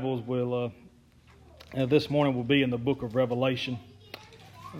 [0.00, 3.78] Bibles, will uh, uh, this morning will be in the book of Revelation.
[4.72, 4.78] Uh,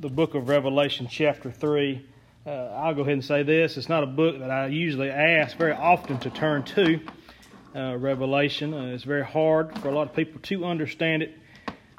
[0.00, 2.04] the book of Revelation, chapter 3.
[2.44, 3.76] Uh, I'll go ahead and say this.
[3.76, 6.98] It's not a book that I usually ask very often to turn to.
[7.72, 8.74] Uh, Revelation.
[8.74, 11.38] Uh, it's very hard for a lot of people to understand it,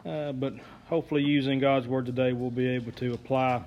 [0.03, 0.53] but
[0.89, 3.63] hopefully, using God's Word today, we'll be able to apply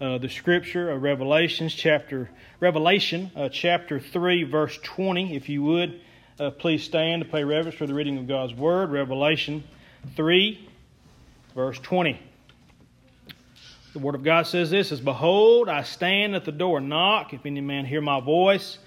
[0.00, 6.00] the Scripture of Revelations, chapter Revelation, chapter 3, verse 20, if you would.
[6.38, 9.64] Uh, please stand to pay reverence for the reading of God's Word, Revelation
[10.14, 10.68] 3,
[11.52, 12.20] verse 20.
[13.92, 17.34] The Word of God says this is Behold, I stand at the door and knock.
[17.34, 18.78] If any man hear my voice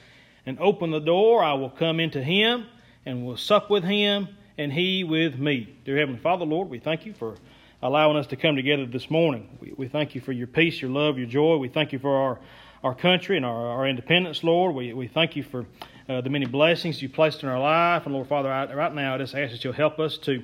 [0.45, 2.67] and open the door, I will come into him
[3.05, 5.75] and will sup with him and he with me.
[5.83, 7.35] Dear Heavenly Father, Lord, we thank you for
[7.81, 9.49] allowing us to come together this morning.
[9.59, 11.57] We, we thank you for your peace, your love, your joy.
[11.57, 12.39] We thank you for our,
[12.81, 14.73] our country and our, our independence, Lord.
[14.73, 15.65] We, we thank you for
[16.11, 18.05] uh, the many blessings you've placed in our life.
[18.05, 20.43] And Lord Father, right, right now I just ask that you'll help us to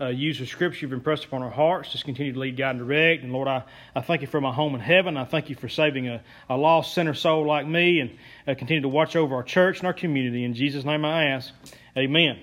[0.00, 1.90] uh, use the scripture you've impressed upon our hearts.
[1.90, 3.24] Just continue to lead, guide, and direct.
[3.24, 5.16] And Lord, I, I thank you for my home in heaven.
[5.16, 8.10] I thank you for saving a, a lost sinner soul like me and
[8.46, 10.44] uh, continue to watch over our church and our community.
[10.44, 11.52] In Jesus' name I ask.
[11.96, 12.40] Amen.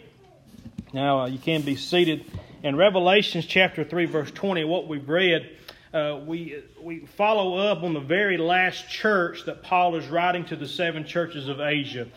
[0.91, 2.25] Now, uh, you can be seated.
[2.63, 5.55] In Revelations chapter 3, verse 20, what we've read,
[5.93, 10.57] uh, we, we follow up on the very last church that Paul is writing to
[10.57, 12.07] the seven churches of Asia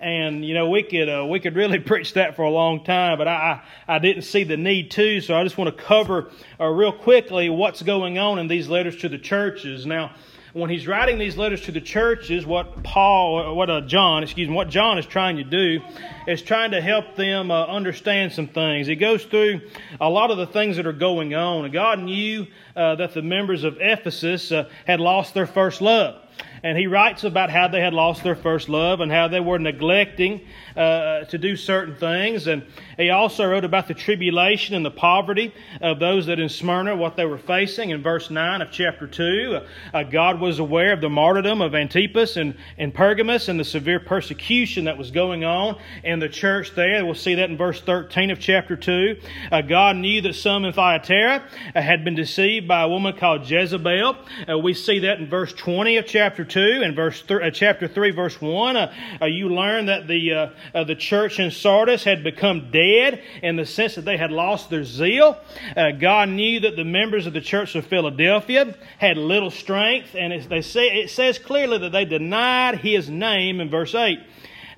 [0.00, 3.18] and you know we could uh, we could really preach that for a long time,
[3.18, 6.66] but I I didn't see the need to, so I just want to cover uh,
[6.66, 9.86] real quickly what's going on in these letters to the churches.
[9.86, 10.12] Now,
[10.52, 14.54] when he's writing these letters to the churches, what Paul, what uh, John, excuse me,
[14.54, 15.80] what John is trying to do
[16.26, 18.86] is trying to help them uh, understand some things.
[18.86, 19.60] He goes through
[20.00, 21.70] a lot of the things that are going on.
[21.70, 26.22] God knew uh, that the members of Ephesus uh, had lost their first love
[26.62, 29.58] and he writes about how they had lost their first love and how they were
[29.58, 30.40] neglecting
[30.76, 32.46] uh, to do certain things.
[32.46, 32.64] And
[32.96, 37.16] he also wrote about the tribulation and the poverty of those that in Smyrna, what
[37.16, 37.90] they were facing.
[37.90, 39.60] In verse 9 of chapter 2,
[39.94, 44.00] uh, God was aware of the martyrdom of Antipas and, and Pergamus and the severe
[44.00, 47.04] persecution that was going on in the church there.
[47.04, 49.16] We'll see that in verse 13 of chapter 2.
[49.50, 51.44] Uh, God knew that some in Thyatira
[51.74, 54.16] uh, had been deceived by a woman called Jezebel.
[54.48, 57.86] Uh, we see that in verse 20 of chapter 2 and verse th- uh, chapter
[57.86, 58.90] 3, verse 1.
[59.22, 60.32] you learn that the
[60.74, 64.70] uh, the church in Sardis had become dead in the sense that they had lost
[64.70, 65.38] their zeal.
[65.76, 70.32] Uh, God knew that the members of the church of Philadelphia had little strength, and
[70.32, 74.18] it, they say, it says clearly that they denied his name in verse 8.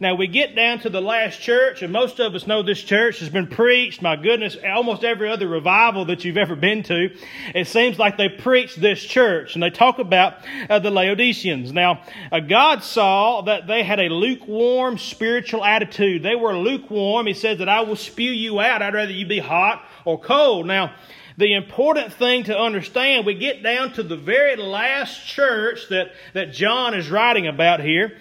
[0.01, 3.19] Now we get down to the last church, and most of us know this church
[3.19, 4.01] has been preached.
[4.01, 7.15] My goodness, almost every other revival that you've ever been to,
[7.55, 10.37] it seems like they preach this church, and they talk about
[10.71, 11.71] uh, the Laodiceans.
[11.73, 12.03] Now,
[12.33, 16.23] uh, God saw that they had a lukewarm spiritual attitude.
[16.23, 17.27] They were lukewarm.
[17.27, 18.81] He says that I will spew you out.
[18.81, 20.67] I'd rather you be hot or cold.
[20.67, 20.95] Now,
[21.37, 26.53] the important thing to understand, we get down to the very last church that, that
[26.53, 28.17] John is writing about here.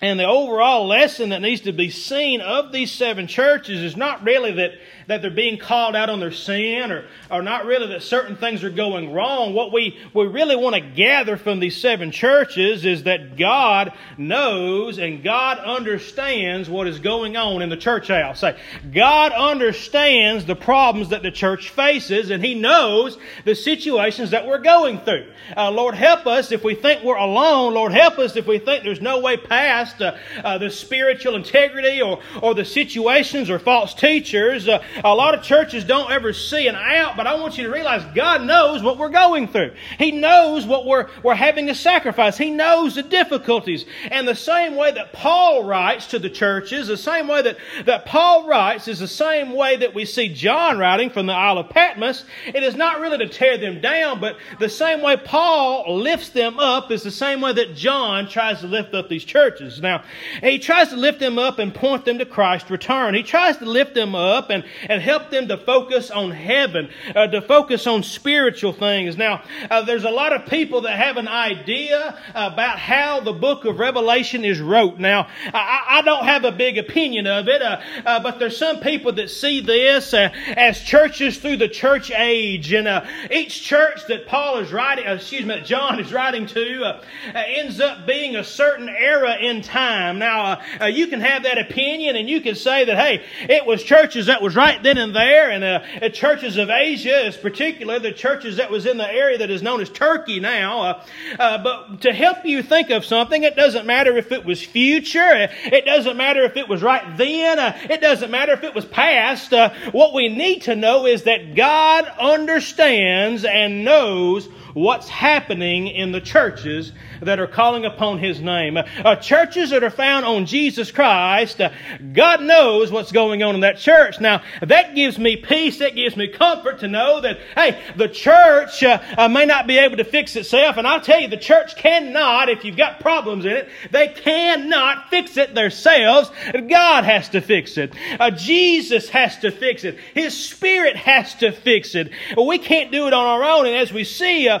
[0.00, 4.22] And the overall lesson that needs to be seen of these seven churches is not
[4.22, 4.72] really that
[5.08, 8.62] that they're being called out on their sin or, or not really that certain things
[8.62, 9.54] are going wrong.
[9.54, 14.98] What we, we really want to gather from these seven churches is that God knows
[14.98, 18.40] and God understands what is going on in the church house.
[18.40, 18.58] Say,
[18.92, 24.58] God understands the problems that the church faces and He knows the situations that we're
[24.58, 25.32] going through.
[25.56, 27.72] Uh, Lord, help us if we think we're alone.
[27.72, 32.02] Lord, help us if we think there's no way past uh, uh, the spiritual integrity
[32.02, 34.68] or, or the situations or false teachers.
[34.68, 37.72] Uh, a lot of churches don't ever see an out, but I want you to
[37.72, 39.72] realize God knows what we're going through.
[39.98, 42.36] He knows what we're, we're having to sacrifice.
[42.36, 43.84] He knows the difficulties.
[44.10, 48.06] And the same way that Paul writes to the churches, the same way that, that
[48.06, 51.70] Paul writes is the same way that we see John writing from the Isle of
[51.70, 52.24] Patmos.
[52.46, 56.58] It is not really to tear them down, but the same way Paul lifts them
[56.58, 59.80] up is the same way that John tries to lift up these churches.
[59.80, 60.04] Now,
[60.42, 63.14] he tries to lift them up and point them to Christ's return.
[63.14, 67.26] He tries to lift them up and, and help them to focus on heaven, uh,
[67.28, 69.16] to focus on spiritual things.
[69.16, 73.64] Now, uh, there's a lot of people that have an idea about how the book
[73.64, 74.98] of Revelation is wrote.
[74.98, 78.80] Now, I, I don't have a big opinion of it, uh, uh but there's some
[78.80, 82.88] people that see this uh, as churches through the church age, and
[83.30, 87.00] each church that Paul is writing, excuse me, John is writing to,
[87.34, 90.18] ends up being a certain era in time.
[90.18, 94.26] Now, you can have that opinion and you can say that, hey, it was churches
[94.26, 98.56] that was right then and there, and uh, churches of Asia, is particular, the churches
[98.56, 100.82] that was in the area that is known as Turkey now.
[100.82, 101.04] Uh,
[101.38, 105.48] uh, but to help you think of something, it doesn't matter if it was future,
[105.64, 107.58] it doesn't matter if it was right then,
[107.90, 109.52] it doesn't matter if it was past.
[109.92, 116.20] what we need to know is that God understands and knows what's happening in the
[116.20, 118.76] churches that are calling upon His name.
[118.76, 121.70] Uh, churches that are found on Jesus Christ, uh,
[122.12, 124.20] God knows what's going on in that church.
[124.20, 128.82] Now, that gives me peace, that gives me comfort to know that, hey, the church
[128.82, 130.76] uh, uh may not be able to fix itself.
[130.76, 135.10] And I'll tell you, the church cannot, if you've got problems in it, they cannot
[135.10, 136.30] fix it themselves.
[136.52, 137.94] God has to fix it.
[138.18, 139.98] Uh, Jesus has to fix it.
[140.14, 142.10] His Spirit has to fix it.
[142.36, 143.66] We can't do it on our own.
[143.66, 144.60] And as we see uh,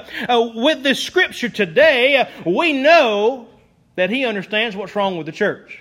[0.54, 3.48] with this scripture today, we know
[3.96, 5.80] that he understands what's wrong with the church.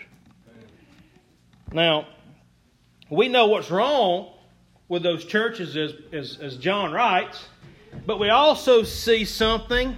[1.72, 2.08] Now,
[3.10, 4.32] we know what's wrong
[4.88, 7.46] with those churches as, as, as John writes,
[8.06, 9.98] but we also see something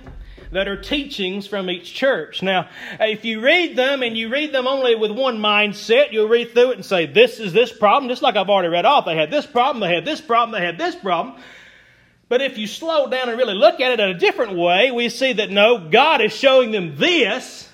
[0.51, 2.41] that are teachings from each church.
[2.41, 2.69] Now,
[2.99, 6.71] if you read them and you read them only with one mindset, you'll read through
[6.71, 9.05] it and say, This is this problem, just like I've already read off.
[9.05, 11.41] They had this problem, they had this problem, they had this problem.
[12.29, 15.09] But if you slow down and really look at it in a different way, we
[15.09, 17.68] see that no, God is showing them this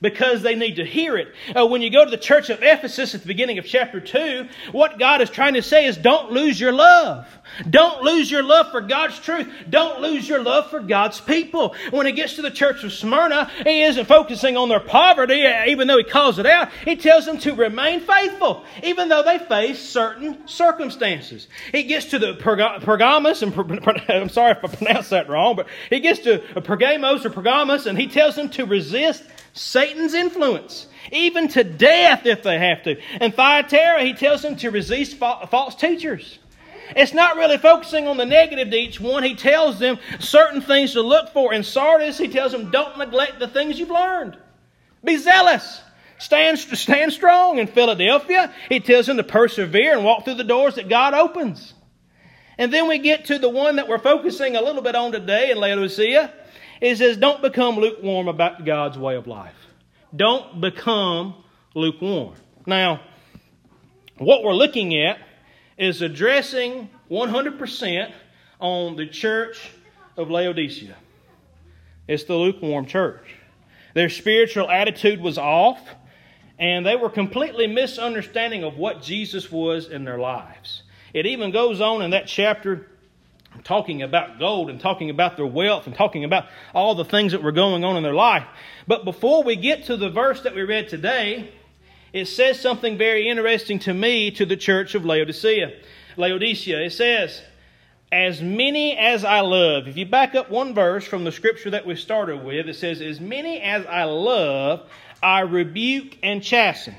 [0.00, 1.34] because they need to hear it.
[1.54, 4.48] Uh, when you go to the church of Ephesus at the beginning of chapter 2,
[4.72, 7.26] what God is trying to say is don't lose your love.
[7.68, 9.48] Don't lose your love for God's truth.
[9.68, 11.74] Don't lose your love for God's people.
[11.90, 15.66] When he gets to the church of Smyrna, he isn't focusing on their poverty, uh,
[15.66, 16.70] even though he calls it out.
[16.84, 21.48] He tells them to remain faithful, even though they face certain circumstances.
[21.72, 23.54] He gets to the Pergamos, and
[24.08, 27.98] I'm sorry if I pronounced that wrong, but he gets to Pergamos or Pergamos, and
[27.98, 29.24] he tells them to resist
[29.60, 32.98] Satan's influence, even to death if they have to.
[33.20, 36.38] And Thyatira, he tells them to resist false teachers.
[36.96, 39.22] It's not really focusing on the negative to each one.
[39.22, 41.52] He tells them certain things to look for.
[41.52, 44.38] In Sardis, he tells them, don't neglect the things you've learned.
[45.04, 45.82] Be zealous.
[46.18, 47.58] Stand, stand strong.
[47.58, 51.74] In Philadelphia, he tells them to persevere and walk through the doors that God opens.
[52.56, 55.50] And then we get to the one that we're focusing a little bit on today
[55.50, 56.32] in Laodicea.
[56.80, 59.54] It says, don't become lukewarm about God's way of life.
[60.14, 61.34] Don't become
[61.74, 62.34] lukewarm.
[62.66, 63.00] Now,
[64.18, 65.18] what we're looking at
[65.78, 68.12] is addressing 100%
[68.58, 69.70] on the church
[70.16, 70.96] of Laodicea.
[72.08, 73.34] It's the lukewarm church.
[73.94, 75.80] Their spiritual attitude was off,
[76.58, 80.82] and they were completely misunderstanding of what Jesus was in their lives.
[81.12, 82.88] It even goes on in that chapter
[83.64, 87.42] talking about gold and talking about their wealth and talking about all the things that
[87.42, 88.44] were going on in their life.
[88.86, 91.52] But before we get to the verse that we read today,
[92.12, 95.72] it says something very interesting to me to the church of Laodicea.
[96.16, 97.40] Laodicea, it says,
[98.10, 99.86] As many as I love.
[99.86, 103.00] If you back up one verse from the scripture that we started with, it says,
[103.00, 104.88] As many as I love,
[105.22, 106.94] I rebuke and chasten.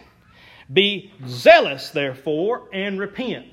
[0.71, 3.47] Be zealous, therefore, and repent.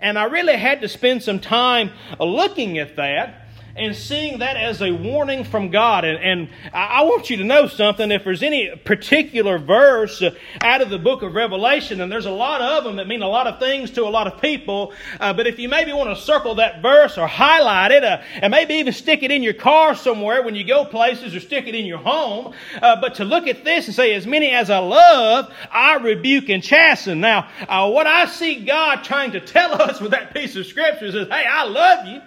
[0.00, 3.43] And I really had to spend some time looking at that
[3.76, 6.04] and seeing that as a warning from God.
[6.04, 8.10] And, and, I want you to know something.
[8.10, 10.22] If there's any particular verse
[10.60, 13.28] out of the book of Revelation, and there's a lot of them that mean a
[13.28, 16.22] lot of things to a lot of people, uh, but if you maybe want to
[16.22, 19.94] circle that verse or highlight it, uh, and maybe even stick it in your car
[19.94, 23.46] somewhere when you go places or stick it in your home, uh, but to look
[23.46, 27.20] at this and say, as many as I love, I rebuke and chasten.
[27.20, 31.06] Now, uh, what I see God trying to tell us with that piece of scripture
[31.06, 32.20] is, hey, I love you.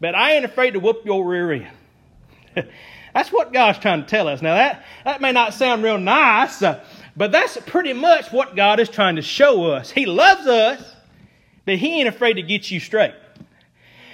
[0.00, 1.68] But I ain't afraid to whoop your rear end.
[3.14, 4.40] that's what God's trying to tell us.
[4.40, 6.82] Now, that, that may not sound real nice, uh,
[7.16, 9.90] but that's pretty much what God is trying to show us.
[9.90, 10.82] He loves us,
[11.66, 13.14] but He ain't afraid to get you straight.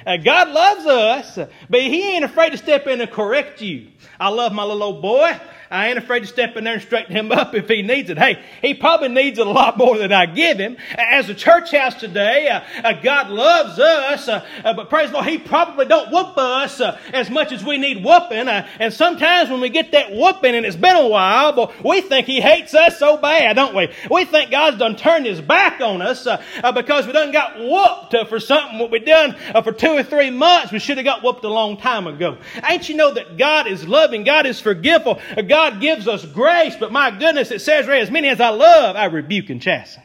[0.05, 1.38] Uh, God loves us,
[1.71, 3.88] but He ain't afraid to step in and correct you.
[4.19, 5.38] I love my little old boy.
[5.70, 8.18] I ain't afraid to step in there and straighten him up if he needs it.
[8.18, 10.76] Hey, he probably needs it a lot more than I give him.
[10.96, 15.14] As a church house today, uh, uh, God loves us, uh, uh but praise the
[15.14, 18.49] Lord, he probably don't whoop us uh, as much as we need whooping.
[18.49, 22.00] Uh, and sometimes when we get that whooping, and it's been a while, but we
[22.00, 23.92] think he hates us so bad, don't we?
[24.11, 26.28] We think God's done turned his back on us
[26.75, 30.70] because we done got whooped for something what we done for two or three months.
[30.70, 32.38] We should have got whooped a long time ago.
[32.68, 36.77] Ain't you know that God is loving, God is forgiveful, God God gives us grace,
[36.79, 40.03] but my goodness, it says as many as I love, I rebuke and chasten.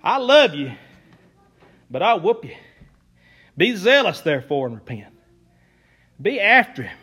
[0.00, 0.70] I love you,
[1.90, 2.54] but I'll whoop you.
[3.56, 5.12] Be zealous, therefore, and repent.
[6.20, 6.96] Be after him.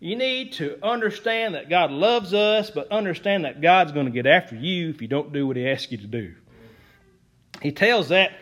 [0.00, 4.26] You need to understand that God loves us, but understand that God's going to get
[4.26, 6.34] after you if you don't do what He asks you to do.
[7.60, 8.32] He tells that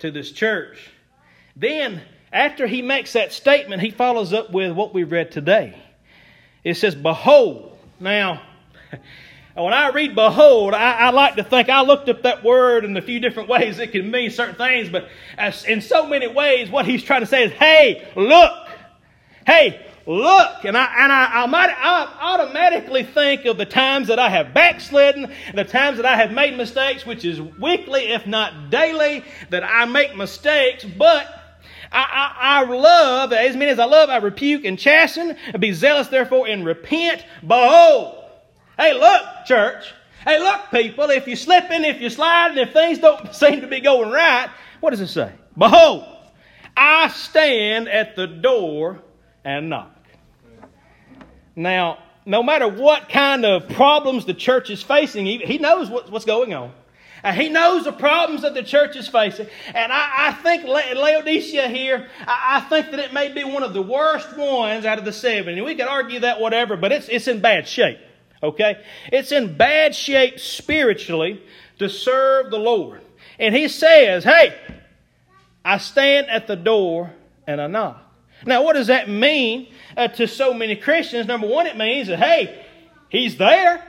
[0.00, 0.90] to this church.
[1.54, 2.02] Then,
[2.32, 5.81] after he makes that statement, he follows up with what we read today.
[6.64, 7.76] It says, Behold.
[8.00, 8.42] Now,
[9.54, 12.96] when I read behold, I, I, like to think I looked up that word in
[12.96, 15.08] a few different ways it can mean certain things, but
[15.68, 18.68] in so many ways, what he's trying to say is, hey, look.
[19.46, 20.64] Hey, look.
[20.64, 24.54] And I, and I, I might I automatically think of the times that I have
[24.54, 29.64] backslidden, the times that I have made mistakes, which is weekly, if not daily, that
[29.64, 31.41] I make mistakes, but
[31.92, 35.36] I, I, I, love, as many as I love, I rebuke and chasten.
[35.52, 37.24] And be zealous, therefore, and repent.
[37.46, 38.22] Behold,
[38.78, 39.92] Hey, look, church.
[40.24, 43.80] Hey, look, people, if you're slipping, if you're sliding, if things don't seem to be
[43.80, 45.32] going right, what does it say?
[45.56, 46.04] Behold,
[46.76, 49.00] I stand at the door
[49.44, 49.94] and knock.
[51.54, 56.54] Now, no matter what kind of problems the church is facing, he, knows what's going
[56.54, 56.72] on.
[57.24, 59.46] Uh, he knows the problems that the church is facing.
[59.74, 63.74] And I, I think Laodicea here, I, I, think that it may be one of
[63.74, 65.54] the worst ones out of the seven.
[65.54, 67.98] And we can argue that whatever, but it's, it's in bad shape.
[68.42, 68.82] Okay?
[69.12, 71.40] It's in bad shape spiritually
[71.78, 73.02] to serve the Lord.
[73.38, 74.56] And he says, Hey,
[75.64, 77.12] I stand at the door
[77.46, 78.02] and I knock.
[78.44, 81.28] Now, what does that mean uh, to so many Christians?
[81.28, 82.64] Number one, it means that, hey,
[83.08, 83.84] he's there.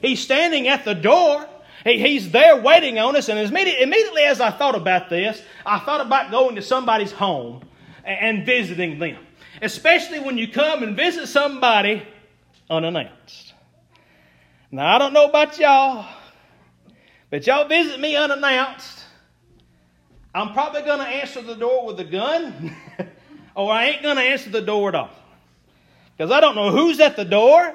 [0.00, 1.48] He's standing at the door.
[1.84, 3.28] He, he's there waiting on us.
[3.28, 7.62] And immediately as I thought about this, I thought about going to somebody's home
[8.04, 9.18] and visiting them.
[9.60, 12.02] Especially when you come and visit somebody
[12.68, 13.54] unannounced.
[14.70, 16.06] Now, I don't know about y'all,
[17.30, 19.00] but y'all visit me unannounced.
[20.34, 22.74] I'm probably going to answer the door with a gun,
[23.54, 25.10] or I ain't going to answer the door at all.
[26.16, 27.74] Because I don't know who's at the door.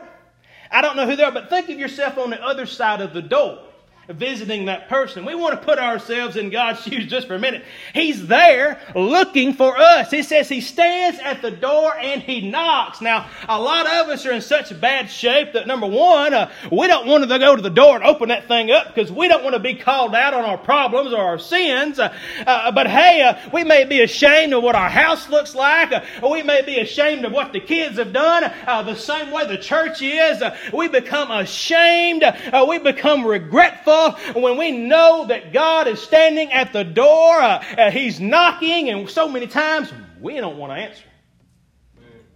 [0.71, 3.13] I don't know who they are, but think of yourself on the other side of
[3.13, 3.66] the door
[4.09, 5.25] visiting that person.
[5.25, 7.63] We want to put ourselves in God's shoes just for a minute.
[7.93, 10.11] He's there looking for us.
[10.11, 13.01] He says he stands at the door and he knocks.
[13.01, 16.87] Now, a lot of us are in such bad shape that number one, uh, we
[16.87, 19.43] don't want to go to the door and open that thing up because we don't
[19.43, 21.99] want to be called out on our problems or our sins.
[21.99, 25.91] Uh, uh, but hey, uh, we may be ashamed of what our house looks like.
[25.91, 28.43] Uh, we may be ashamed of what the kids have done.
[28.65, 30.41] Uh, the same way the church is.
[30.73, 32.23] we become ashamed.
[32.67, 33.96] we become regretful
[34.35, 39.09] when we know that God is standing at the door, uh, uh, He's knocking, and
[39.09, 41.03] so many times we don't want to answer.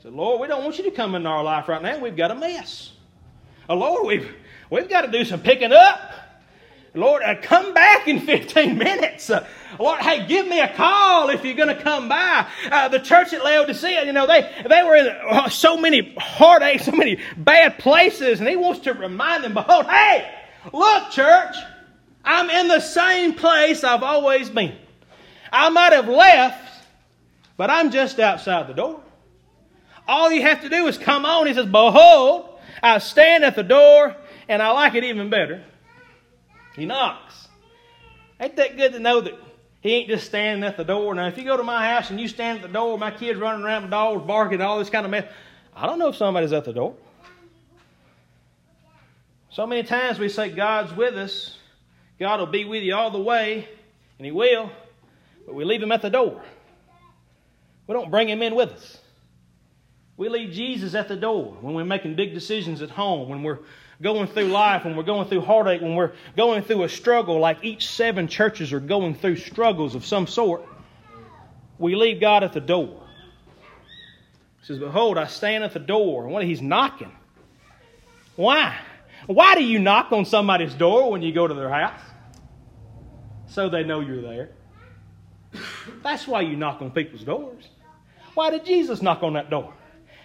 [0.04, 2.00] So, Lord, we don't want you to come into our life right now.
[2.00, 2.92] We've got a mess.
[3.70, 4.34] Oh, Lord, we've,
[4.72, 6.00] we've got to do some picking up.
[6.94, 9.30] Lord, uh, come back in 15 minutes.
[9.30, 9.48] Uh,
[9.80, 12.48] Lord, hey, give me a call if you're going to come by.
[12.70, 16.86] Uh, the church at Laodicea, you know, they, they were in uh, so many heartaches,
[16.86, 20.30] so many bad places, and he wants to remind them, behold, hey,
[20.72, 21.56] Look, church,
[22.24, 24.76] I'm in the same place I've always been.
[25.52, 26.86] I might have left,
[27.58, 29.02] but I'm just outside the door.
[30.08, 31.48] All you have to do is come on.
[31.48, 34.16] He says, Behold, I stand at the door,
[34.48, 35.64] and I like it even better.
[36.76, 37.48] He knocks.
[38.40, 39.34] Ain't that good to know that
[39.82, 41.14] he ain't just standing at the door?
[41.14, 43.40] Now, if you go to my house and you stand at the door, my kids
[43.40, 45.32] running around with dogs barking, all this kind of mess,
[45.76, 46.96] I don't know if somebody's at the door.
[49.52, 51.58] So many times we say God's with us,
[52.18, 53.68] God will be with you all the way,
[54.18, 54.72] and He will,
[55.46, 56.42] but we leave Him at the door.
[57.86, 58.98] We don't bring Him in with us.
[60.16, 63.60] We leave Jesus at the door when we're making big decisions at home, when we're
[64.02, 67.58] going through life, when we're going through heartache, when we're going through a struggle, like
[67.62, 70.66] each seven churches are going through struggles of some sort.
[71.78, 73.04] We leave God at the door.
[74.62, 76.24] He says, Behold, I stand at the door.
[76.24, 77.12] And what he's knocking.
[78.36, 78.78] Why?
[79.28, 82.00] Why do you knock on somebody's door when you go to their house?
[83.48, 84.52] So they know you're there.
[86.04, 87.68] That's why you knock on people's doors.
[88.34, 89.74] Why did Jesus knock on that door?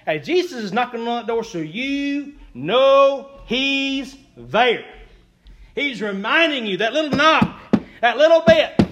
[0.04, 4.84] Hey, Jesus is knocking on that door so you know He's there.
[5.74, 7.60] He's reminding you that little knock,
[8.00, 8.85] that little bit,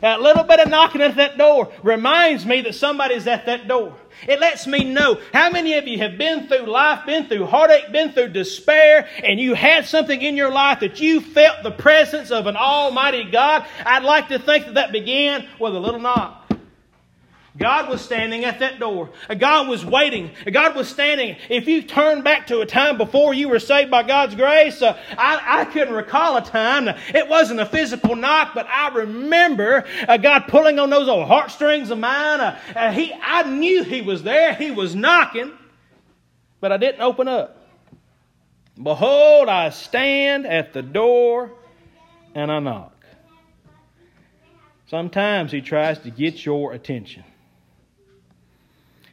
[0.00, 3.96] that little bit of knocking at that door reminds me that somebody's at that door.
[4.26, 7.90] It lets me know how many of you have been through life, been through heartache,
[7.92, 12.30] been through despair, and you had something in your life that you felt the presence
[12.30, 13.66] of an Almighty God.
[13.84, 16.39] I'd like to think that that began with a little knock.
[17.60, 19.10] God was standing at that door.
[19.38, 20.30] God was waiting.
[20.50, 21.36] God was standing.
[21.50, 24.98] If you turn back to a time before you were saved by God's grace, uh,
[25.10, 26.88] I, I couldn't recall a time.
[26.88, 31.90] It wasn't a physical knock, but I remember uh, God pulling on those old heartstrings
[31.90, 32.40] of mine.
[32.40, 34.54] Uh, uh he, I knew He was there.
[34.54, 35.52] He was knocking.
[36.60, 37.58] but I didn't open up.
[38.82, 41.52] Behold, I stand at the door
[42.34, 43.04] and I knock.
[44.86, 47.24] Sometimes he tries to get your attention.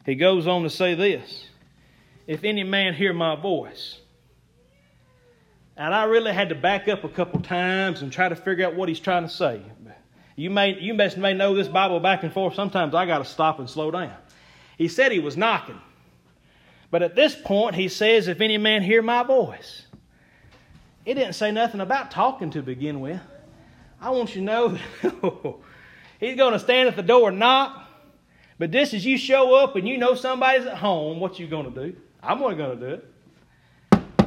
[0.08, 1.46] He goes on to say this
[2.26, 4.00] If any man hear my voice,
[5.76, 8.76] and I really had to back up a couple times and try to figure out
[8.76, 9.62] what he's trying to say.
[10.36, 12.56] You may, you may, may know this Bible back and forth.
[12.56, 14.14] Sometimes I got to stop and slow down.
[14.78, 15.80] He said he was knocking.
[16.90, 19.86] But at this point, he says, If any man hear my voice.
[21.06, 23.22] It didn't say nothing about talking to begin with.
[24.00, 24.68] I want you to know
[25.02, 25.56] that
[26.20, 27.87] he's going to stand at the door and knock.
[28.60, 31.92] But this as you show up and you know somebody's at home, what you to
[31.92, 31.96] do?
[32.24, 33.14] I'm going to do it.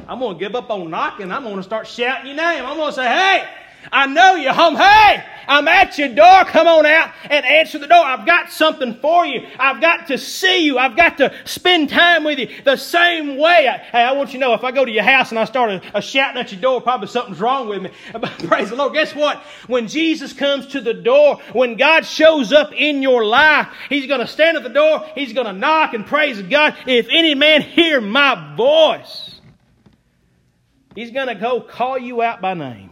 [0.07, 1.31] I'm to give up on knocking.
[1.31, 2.65] I'm to start shouting your name.
[2.65, 3.47] I'm to say, hey,
[3.91, 4.75] I know you're home.
[4.75, 6.45] Hey, I'm at your door.
[6.45, 8.03] Come on out and answer the door.
[8.03, 9.45] I've got something for you.
[9.59, 10.77] I've got to see you.
[10.77, 13.67] I've got to spend time with you the same way.
[13.91, 15.71] Hey, I want you to know if I go to your house and I start
[15.71, 17.91] a, a shouting at your door, probably something's wrong with me.
[18.47, 18.93] Praise the Lord.
[18.93, 19.37] Guess what?
[19.67, 24.21] When Jesus comes to the door, when God shows up in your life, He's going
[24.21, 25.05] to stand at the door.
[25.15, 26.77] He's going to knock and praise God.
[26.87, 29.41] If any man hear my voice,
[30.95, 32.91] He's going to go call you out by name.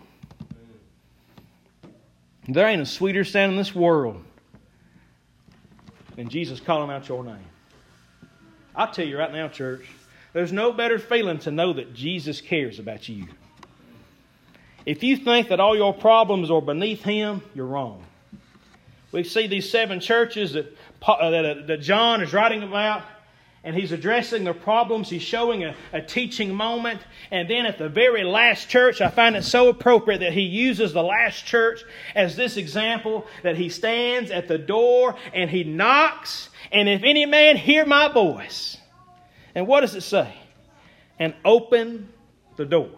[2.53, 4.23] There ain't a sweeter sound in this world
[6.15, 7.45] than Jesus calling out your name.
[8.75, 9.85] I'll tell you right now, church,
[10.33, 13.27] there's no better feeling to know that Jesus cares about you.
[14.85, 18.03] If you think that all your problems are beneath Him, you're wrong.
[19.11, 20.75] We see these seven churches that,
[21.07, 21.29] uh,
[21.67, 23.03] that John is writing about
[23.63, 25.09] and he's addressing their problems.
[25.09, 27.01] He's showing a, a, teaching moment.
[27.29, 30.93] And then at the very last church, I find it so appropriate that he uses
[30.93, 31.83] the last church
[32.15, 36.49] as this example that he stands at the door and he knocks.
[36.71, 38.77] And if any man hear my voice,
[39.53, 40.33] and what does it say?
[41.17, 42.07] And open
[42.55, 42.91] the door.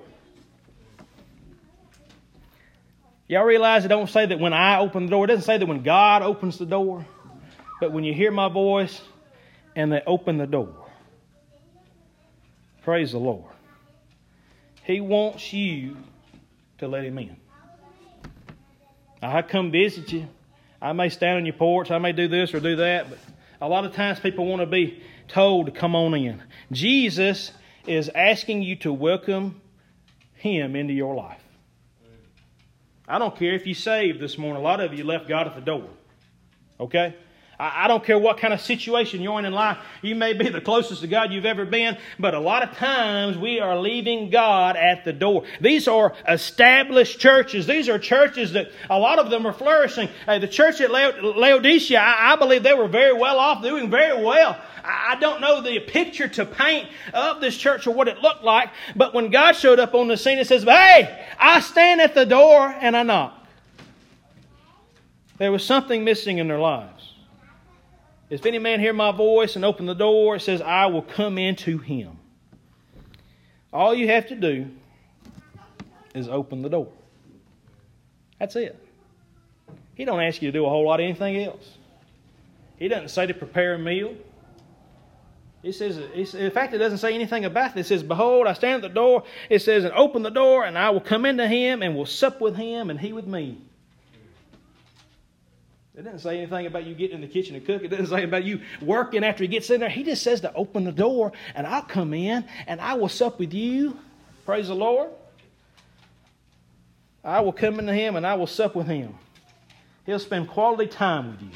[3.27, 5.65] Y'all realize it don't say that when I open the door, it doesn't say that
[5.65, 7.05] when God opens the door,
[7.79, 9.01] but when you hear my voice,
[9.75, 10.75] and they open the door.
[12.83, 13.51] Praise the Lord.
[14.83, 15.97] He wants you
[16.79, 17.37] to let Him in.
[19.21, 20.27] I come visit you.
[20.81, 21.91] I may stand on your porch.
[21.91, 23.19] I may do this or do that, but
[23.61, 26.41] a lot of times people want to be told to come on in.
[26.71, 27.51] Jesus
[27.85, 29.61] is asking you to welcome
[30.33, 31.41] Him into your life.
[33.07, 34.61] I don't care if you saved this morning.
[34.61, 35.87] A lot of you left God at the door.
[36.79, 37.15] Okay?
[37.61, 39.77] I, don't care what kind of situation you're in in life.
[40.01, 43.37] You may be the closest to God you've ever been, but a lot of times
[43.37, 45.43] we are leaving God at the door.
[45.59, 47.67] These are established churches.
[47.67, 50.09] These are churches that a lot of them are flourishing.
[50.25, 54.59] the church at Laodicea, I, I believe they were very well off, doing very well.
[54.83, 58.69] I don't know the picture to paint of this church or what it looked like,
[58.95, 62.25] but when God showed up on the scene, it says, Hey, I stand at the
[62.25, 63.37] door and I knock.
[65.37, 67.00] There was something missing in their lives.
[68.31, 71.37] If any man hear my voice and open the door, it says, I will come
[71.37, 72.17] into him.
[73.73, 74.67] All you have to do
[76.15, 76.87] is open the door.
[78.39, 78.81] That's it.
[79.95, 81.77] He don't ask you to do a whole lot of anything else.
[82.79, 84.15] He doesn't say to prepare a meal.
[85.61, 85.97] He says,
[86.33, 87.87] in fact, it doesn't say anything about this.
[87.87, 89.23] It says, Behold, I stand at the door.
[89.49, 92.39] It says, And open the door, and I will come into him, and will sup
[92.39, 93.57] with him, and he with me.
[96.01, 97.83] It doesn't say anything about you getting in the kitchen and cook.
[97.83, 99.87] It doesn't say about you working after he gets in there.
[99.87, 103.37] He just says to open the door and I'll come in and I will sup
[103.37, 103.95] with you.
[104.43, 105.11] Praise the Lord.
[107.23, 109.13] I will come into him and I will sup with him.
[110.07, 111.51] He'll spend quality time with you.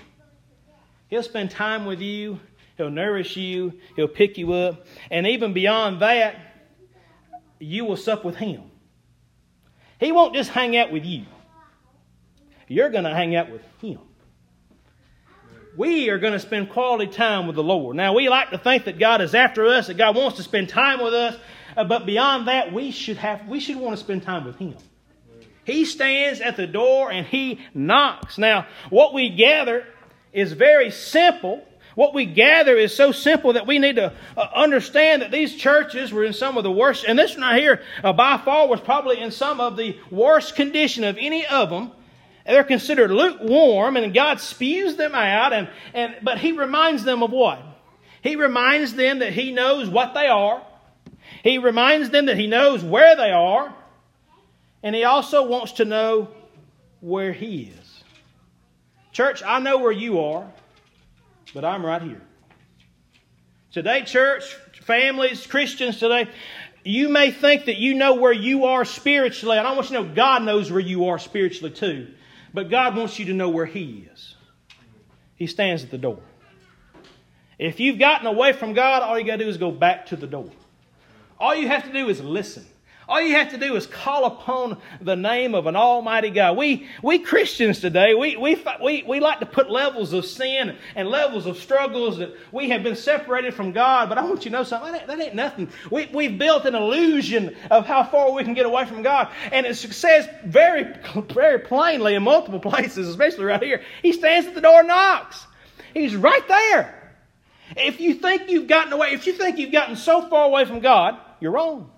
[1.08, 2.40] He'll spend time with you.
[2.78, 3.74] He'll nourish you.
[3.96, 4.86] He'll pick you up.
[5.10, 6.36] And even beyond that,
[7.58, 8.62] you will sup with him.
[10.00, 11.26] He won't just hang out with you.
[12.68, 13.98] You're going to hang out with him
[15.78, 17.96] we are going to spend quality time with the Lord.
[17.96, 20.70] Now, we like to think that God is after us, that God wants to spend
[20.70, 21.38] time with us,
[21.76, 24.76] uh, but beyond that, we should have we should want to spend time with Him.
[25.66, 28.38] He stands at the door and He knocks.
[28.38, 29.86] Now, what we gather
[30.32, 31.66] is very simple.
[31.96, 36.12] What we gather is so simple that we need to uh, understand that these churches
[36.12, 38.82] were in some of the worst, and this one right here, uh, by far, was
[38.82, 41.92] probably in some of the worst condition of any of them
[42.46, 47.32] they're considered lukewarm, and God spews them out, and, and, but He reminds them of
[47.32, 47.60] what?
[48.22, 50.66] He reminds them that He knows what they are.
[51.44, 53.74] He reminds them that He knows where they are.
[54.84, 56.30] And He also wants to know
[57.02, 58.04] where He is.
[59.12, 60.46] Church, I know where you are,
[61.54, 62.22] but I'm right here.
[63.72, 66.30] Today, church, families, Christians today,
[66.84, 70.04] you may think that you know where you are spiritually, and I want you to
[70.04, 72.08] know God knows where you are spiritually too.
[72.56, 74.36] But God wants you to know where He is.
[75.36, 76.20] He stands at the door.
[77.60, 80.16] If you've gotten away from God, all you got to do is go back to
[80.16, 80.50] the door.
[81.38, 82.66] All you have to do is listen.
[83.08, 86.58] All you have to do is call upon the name of an almighty God.
[86.58, 91.08] We, we Christians today, we, we, we, we like to put levels of sin and
[91.08, 94.10] levels of struggles that we have been separated from God.
[94.10, 94.92] But I want you to know something.
[94.92, 95.70] That ain't, that ain't nothing.
[95.92, 99.30] We, we've built an illusion of how far we can get away from God.
[99.52, 100.92] And it says very,
[101.30, 105.46] very plainly in multiple places, especially right here, He stands at the door and knocks.
[105.94, 107.02] He's right there.
[107.78, 110.80] If you think you've gotten away, if you think you've gotten so far away from
[110.80, 111.92] God, you're wrong.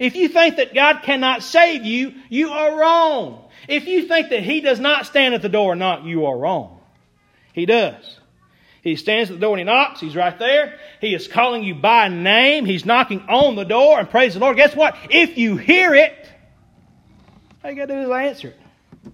[0.00, 3.44] If you think that God cannot save you, you are wrong.
[3.68, 6.36] If you think that He does not stand at the door and knock, you are
[6.36, 6.80] wrong.
[7.52, 8.18] He does.
[8.82, 10.00] He stands at the door and He knocks.
[10.00, 10.78] He's right there.
[11.02, 12.64] He is calling you by name.
[12.64, 14.56] He's knocking on the door and praise the Lord.
[14.56, 14.96] Guess what?
[15.10, 16.16] If you hear it,
[17.62, 19.12] all you got to do is answer it.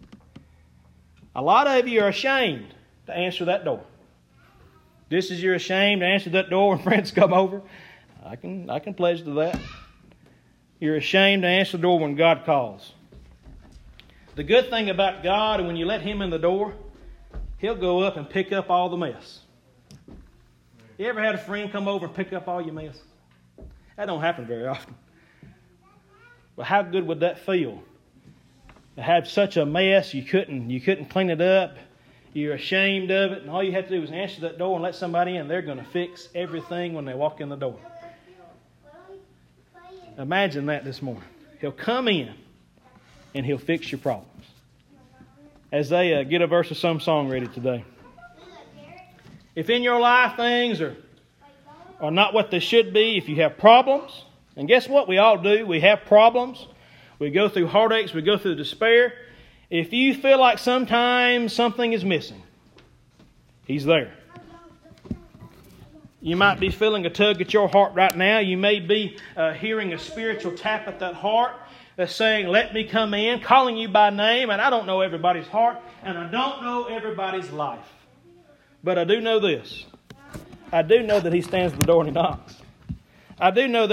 [1.34, 2.72] A lot of you are ashamed
[3.06, 3.82] to answer that door.
[5.08, 7.60] This is you're ashamed to answer that door when friends come over,
[8.24, 9.58] I can, I can pledge to that.
[10.78, 12.92] You're ashamed to answer the door when God calls.
[14.34, 16.74] The good thing about God, when you let Him in the door,
[17.58, 19.40] He'll go up and pick up all the mess.
[20.98, 22.98] You ever had a friend come over and pick up all your mess?
[23.96, 24.94] That don't happen very often.
[26.56, 27.82] But how good would that feel?
[28.96, 31.76] To have such a mess you couldn't you couldn't clean it up.
[32.32, 34.82] You're ashamed of it, and all you have to do is answer that door and
[34.82, 35.48] let somebody in.
[35.48, 37.78] They're going to fix everything when they walk in the door.
[40.18, 41.22] Imagine that this morning.
[41.60, 42.32] He'll come in
[43.34, 44.44] and he'll fix your problems.
[45.70, 47.84] As they get a verse of some song ready today.
[49.54, 50.96] If in your life things are,
[52.00, 54.24] are not what they should be, if you have problems,
[54.56, 55.06] and guess what?
[55.06, 55.66] We all do.
[55.66, 56.66] We have problems.
[57.18, 58.14] We go through heartaches.
[58.14, 59.12] We go through despair.
[59.68, 62.42] If you feel like sometimes something is missing,
[63.66, 64.12] He's there.
[66.26, 68.40] You might be feeling a tug at your heart right now.
[68.40, 71.54] You may be uh, hearing a spiritual tap at that heart
[71.94, 74.50] that's saying, Let me come in, calling you by name.
[74.50, 77.86] And I don't know everybody's heart, and I don't know everybody's life.
[78.82, 79.86] But I do know this
[80.72, 82.56] I do know that He stands at the door and He knocks.
[83.38, 83.84] I do know that.